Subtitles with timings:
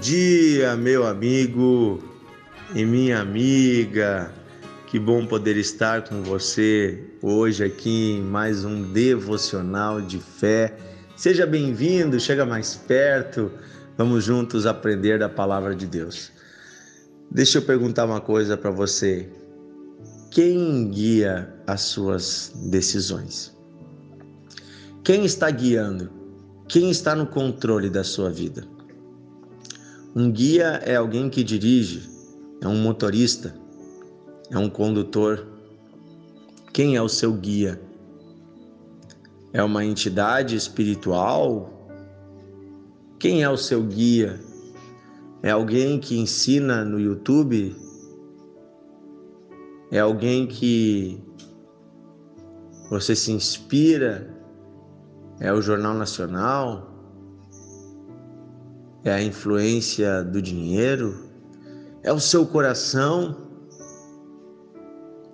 [0.00, 2.02] dia, meu amigo
[2.74, 4.32] e minha amiga.
[4.86, 10.74] Que bom poder estar com você hoje aqui em mais um devocional de fé.
[11.14, 13.52] Seja bem-vindo, chega mais perto.
[13.98, 16.32] Vamos juntos aprender da palavra de Deus.
[17.30, 19.28] Deixa eu perguntar uma coisa para você.
[20.30, 23.54] Quem guia as suas decisões?
[25.04, 26.10] Quem está guiando?
[26.66, 28.79] Quem está no controle da sua vida?
[30.14, 32.10] Um guia é alguém que dirige,
[32.60, 33.54] é um motorista,
[34.50, 35.46] é um condutor.
[36.72, 37.80] Quem é o seu guia?
[39.52, 41.88] É uma entidade espiritual?
[43.20, 44.40] Quem é o seu guia?
[45.44, 47.76] É alguém que ensina no YouTube?
[49.92, 51.22] É alguém que
[52.90, 54.28] você se inspira?
[55.38, 56.89] É o Jornal Nacional?
[59.04, 61.30] É a influência do dinheiro?
[62.02, 63.48] É o seu coração?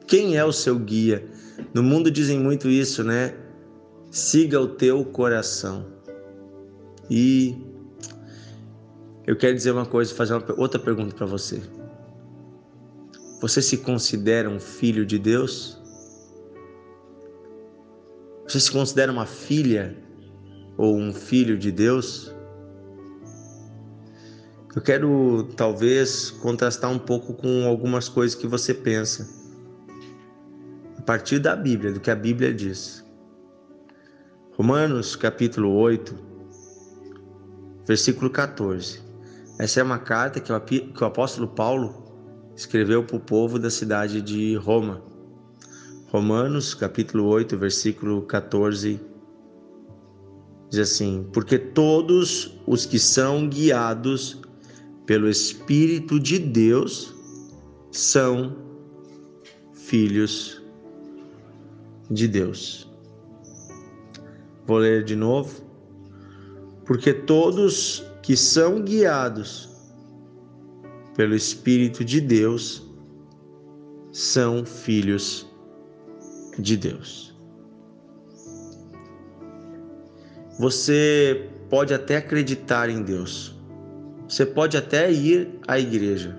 [0.07, 1.29] Quem é o seu guia?
[1.75, 3.35] No mundo dizem muito isso, né?
[4.11, 5.87] Siga o teu coração.
[7.11, 7.57] E
[9.27, 11.61] eu quero dizer uma coisa, fazer uma, outra pergunta para você.
[13.41, 15.81] Você se considera um filho de Deus?
[18.47, 19.97] Você se considera uma filha
[20.77, 22.36] ou um filho de Deus?
[24.77, 29.27] Eu quero talvez contrastar um pouco com algumas coisas que você pensa.
[30.99, 33.03] A partir da Bíblia, do que a Bíblia diz.
[34.53, 36.15] Romanos capítulo 8,
[37.87, 39.01] versículo 14.
[39.59, 42.13] Essa é uma carta que o apóstolo Paulo
[42.55, 45.03] escreveu para o povo da cidade de Roma.
[46.09, 49.01] Romanos capítulo 8, versículo 14
[50.69, 54.43] diz assim: Porque todos os que são guiados
[55.07, 57.15] pelo Espírito de Deus
[57.93, 58.57] são
[59.73, 60.61] filhos
[62.11, 62.91] de Deus.
[64.67, 65.65] Vou ler de novo.
[66.85, 69.69] Porque todos que são guiados
[71.17, 72.83] pelo Espírito de Deus
[74.13, 75.47] são filhos
[76.59, 77.35] de Deus.
[80.59, 83.56] Você pode até acreditar em Deus,
[84.29, 86.37] você pode até ir à igreja,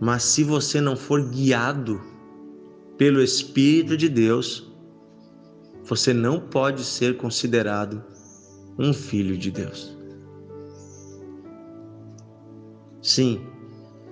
[0.00, 2.00] mas se você não for guiado
[2.96, 4.70] pelo Espírito de Deus,
[5.84, 8.02] você não pode ser considerado
[8.78, 9.96] um filho de Deus.
[13.02, 13.44] Sim,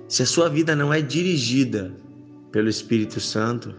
[0.08, 1.94] se a sua vida não é dirigida
[2.50, 3.74] pelo Espírito Santo,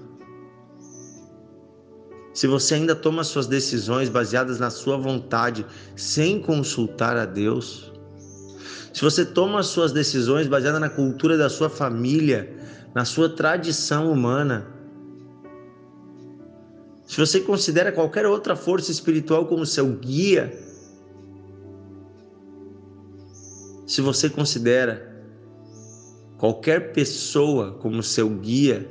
[2.33, 7.91] se você ainda toma suas decisões baseadas na sua vontade sem consultar a Deus,
[8.94, 12.51] se você toma as suas decisões baseadas na cultura da sua família,
[12.94, 14.67] na sua tradição humana,
[17.05, 20.55] se você considera qualquer outra força espiritual como seu guia,
[23.88, 25.09] se você considera
[26.38, 28.88] qualquer pessoa como seu guia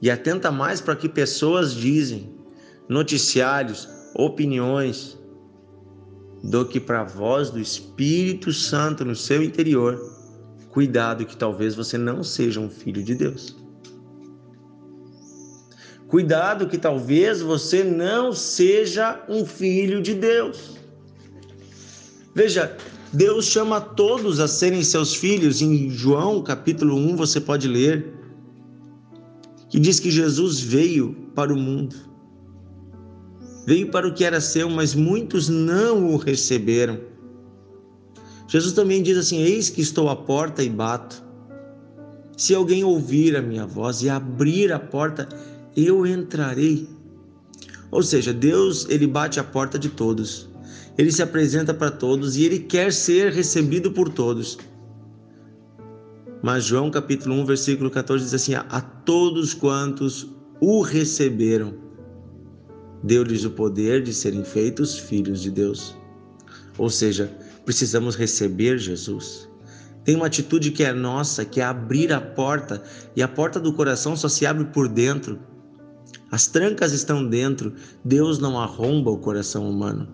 [0.00, 2.34] e atenta mais para o que pessoas dizem,
[2.88, 5.17] noticiários, opiniões,
[6.42, 9.98] do que para a voz do Espírito Santo no seu interior,
[10.70, 13.56] cuidado que talvez você não seja um filho de Deus.
[16.06, 20.78] Cuidado que talvez você não seja um filho de Deus.
[22.34, 22.76] Veja,
[23.12, 25.60] Deus chama todos a serem seus filhos.
[25.60, 28.14] Em João capítulo 1 você pode ler
[29.68, 32.08] que diz que Jesus veio para o mundo
[33.68, 36.98] Veio para o que era seu, mas muitos não o receberam.
[38.46, 41.22] Jesus também diz assim: Eis que estou à porta e bato.
[42.34, 45.28] Se alguém ouvir a minha voz e abrir a porta,
[45.76, 46.88] eu entrarei.
[47.90, 50.48] Ou seja, Deus, ele bate a porta de todos.
[50.96, 54.56] Ele se apresenta para todos e ele quer ser recebido por todos.
[56.42, 60.26] Mas João capítulo 1, versículo 14 diz assim: A todos quantos
[60.58, 61.87] o receberam,
[63.02, 65.96] deu-lhes o poder de serem feitos filhos de Deus.
[66.76, 67.30] Ou seja,
[67.64, 69.48] precisamos receber Jesus.
[70.04, 72.82] Tem uma atitude que é nossa, que é abrir a porta,
[73.14, 75.38] e a porta do coração só se abre por dentro.
[76.30, 77.74] As trancas estão dentro.
[78.04, 80.08] Deus não arromba o coração humano.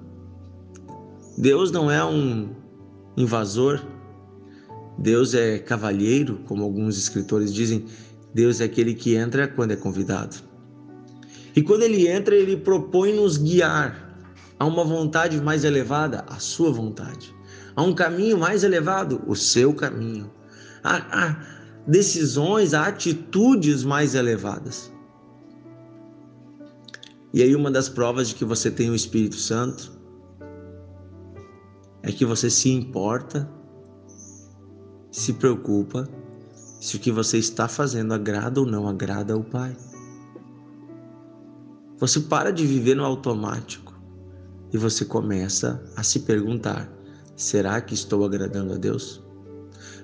[1.36, 2.50] Deus não é um
[3.16, 3.80] invasor.
[4.98, 7.86] Deus é cavalheiro, como alguns escritores dizem.
[8.32, 10.36] Deus é aquele que entra quando é convidado.
[11.54, 14.18] E quando ele entra, ele propõe nos guiar
[14.58, 17.34] a uma vontade mais elevada, a sua vontade,
[17.76, 20.30] Há um caminho mais elevado, o seu caminho.
[20.82, 21.36] Há, há
[21.86, 24.92] decisões, há atitudes mais elevadas.
[27.32, 29.92] E aí, uma das provas de que você tem o Espírito Santo
[32.02, 33.50] é que você se importa,
[35.10, 36.08] se preocupa
[36.80, 39.76] se o que você está fazendo agrada ou não agrada ao Pai.
[41.98, 43.94] Você para de viver no automático
[44.72, 46.90] e você começa a se perguntar:
[47.36, 49.22] será que estou agradando a Deus?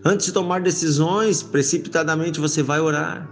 [0.05, 3.31] Antes de tomar decisões, precipitadamente você vai orar.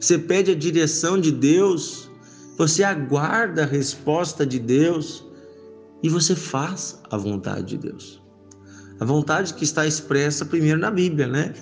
[0.00, 2.10] Você pede a direção de Deus,
[2.56, 5.24] você aguarda a resposta de Deus
[6.02, 8.22] e você faz a vontade de Deus.
[9.00, 11.54] A vontade que está expressa primeiro na Bíblia, né?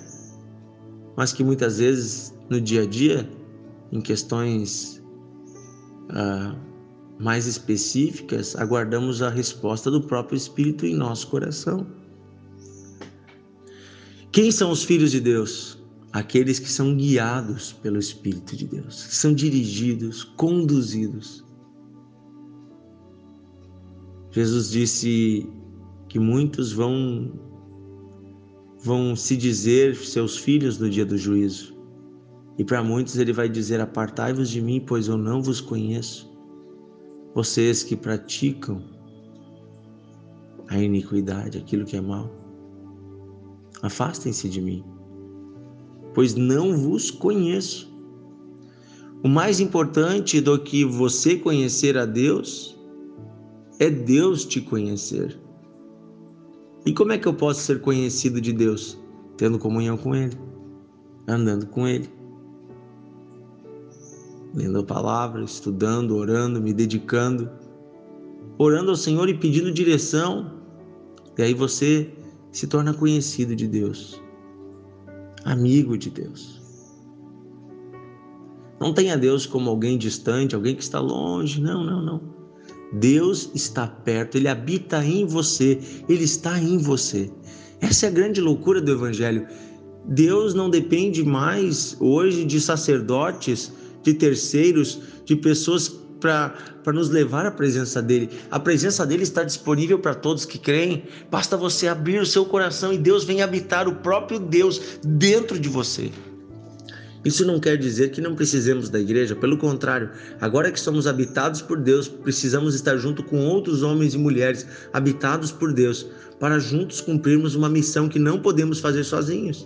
[1.15, 3.29] mas que muitas vezes no dia a dia,
[3.91, 5.02] em questões
[6.09, 6.55] ah,
[7.19, 11.85] mais específicas, aguardamos a resposta do próprio Espírito em nosso coração.
[14.31, 15.77] Quem são os filhos de Deus?
[16.11, 21.43] Aqueles que são guiados pelo Espírito de Deus, que são dirigidos, conduzidos.
[24.31, 25.47] Jesus disse
[26.09, 27.31] que muitos vão
[28.83, 31.73] vão se dizer seus filhos no dia do juízo.
[32.57, 36.31] E para muitos ele vai dizer: Apartai-vos de mim, pois eu não vos conheço.
[37.33, 38.83] Vocês que praticam
[40.67, 42.29] a iniquidade, aquilo que é mal,
[43.81, 44.83] afastem-se de mim,
[46.13, 47.91] pois não vos conheço.
[49.23, 52.77] O mais importante do que você conhecer a Deus
[53.79, 55.39] é Deus te conhecer.
[56.85, 58.99] E como é que eu posso ser conhecido de Deus?
[59.37, 60.37] Tendo comunhão com Ele,
[61.27, 62.09] andando com Ele,
[64.53, 67.49] lendo a palavra, estudando, orando, me dedicando,
[68.57, 70.51] orando ao Senhor e pedindo direção.
[71.37, 72.13] E aí você
[72.51, 74.21] se torna conhecido de Deus,
[75.43, 76.61] amigo de Deus.
[78.79, 81.61] Não tenha Deus como alguém distante, alguém que está longe.
[81.61, 82.21] Não, não, não.
[82.91, 87.31] Deus está perto, ele habita em você, ele está em você.
[87.81, 89.47] Essa é a grande loucura do Evangelho.
[90.05, 93.71] Deus não depende mais hoje de sacerdotes,
[94.03, 98.29] de terceiros, de pessoas para nos levar à presença dele.
[98.49, 101.03] A presença dele está disponível para todos que creem.
[101.29, 105.67] Basta você abrir o seu coração e Deus vem habitar o próprio Deus dentro de
[105.67, 106.11] você.
[107.25, 110.09] Isso não quer dizer que não precisemos da igreja, pelo contrário,
[110.41, 115.49] agora que somos habitados por Deus, precisamos estar junto com outros homens e mulheres habitados
[115.49, 116.05] por Deus,
[116.37, 119.65] para juntos cumprirmos uma missão que não podemos fazer sozinhos.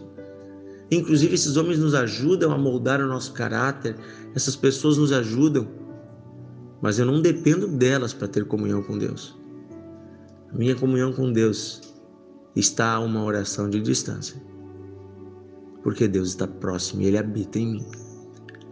[0.89, 3.95] Inclusive, esses homens nos ajudam a moldar o nosso caráter,
[4.33, 5.67] essas pessoas nos ajudam,
[6.81, 9.37] mas eu não dependo delas para ter comunhão com Deus.
[10.53, 11.81] A minha comunhão com Deus
[12.55, 14.41] está a uma oração de distância
[15.87, 17.85] porque Deus está próximo e Ele habita em mim.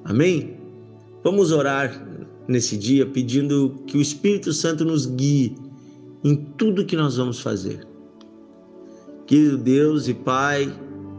[0.03, 0.59] Amém?
[1.23, 2.05] Vamos orar
[2.45, 5.55] nesse dia pedindo que o Espírito Santo nos guie
[6.25, 7.87] em tudo que nós vamos fazer.
[9.25, 10.69] Querido Deus e Pai,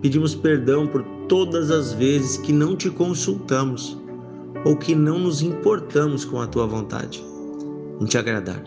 [0.00, 3.98] pedimos perdão por todas as vezes que não te consultamos
[4.64, 7.24] ou que não nos importamos com a tua vontade
[8.00, 8.62] em te agradar.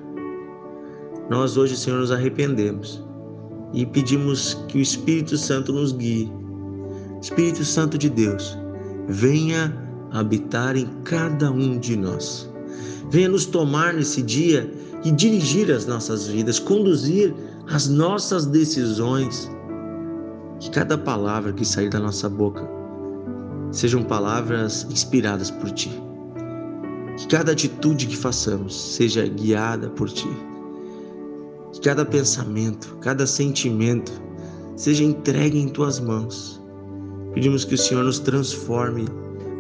[1.30, 3.04] Nós hoje, Senhor, nos arrependemos
[3.74, 6.32] e pedimos que o Espírito Santo nos guie
[7.22, 8.58] Espírito Santo de Deus,
[9.08, 9.76] venha
[10.12, 12.50] habitar em cada um de nós.
[13.12, 14.72] Venha nos tomar nesse dia
[15.04, 17.34] e dirigir as nossas vidas, conduzir
[17.68, 19.52] as nossas decisões.
[20.60, 22.68] Que cada palavra que sair da nossa boca
[23.72, 25.92] sejam palavras inspiradas por Ti.
[27.18, 30.30] Que cada atitude que façamos seja guiada por Ti.
[31.74, 34.12] Que cada pensamento, cada sentimento
[34.76, 36.60] seja entregue em Tuas mãos
[37.34, 39.06] Pedimos que o Senhor nos transforme,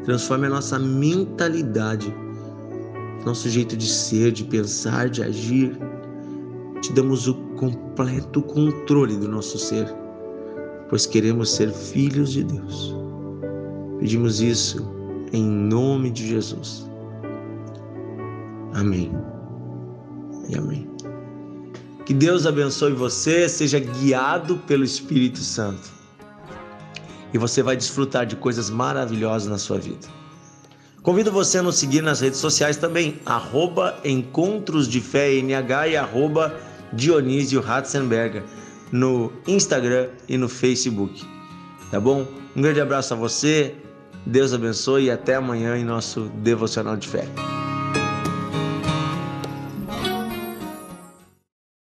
[0.03, 2.13] transforme a nossa mentalidade,
[3.25, 5.77] nosso jeito de ser, de pensar, de agir.
[6.81, 9.85] Te damos o completo controle do nosso ser,
[10.89, 12.95] pois queremos ser filhos de Deus.
[13.99, 14.85] Pedimos isso
[15.31, 16.89] em nome de Jesus.
[18.73, 19.11] Amém.
[20.49, 20.89] E amém.
[22.05, 25.99] Que Deus abençoe você, seja guiado pelo Espírito Santo
[27.33, 30.07] e você vai desfrutar de coisas maravilhosas na sua vida.
[31.01, 35.97] Convido você a nos seguir nas redes sociais também, arroba Encontros de Fé NH e
[35.97, 36.55] arroba
[36.91, 38.43] Dionísio Ratzenberger,
[38.91, 41.25] no Instagram e no Facebook.
[41.91, 42.27] Tá bom?
[42.55, 43.75] Um grande abraço a você,
[44.25, 47.25] Deus abençoe e até amanhã em nosso Devocional de Fé.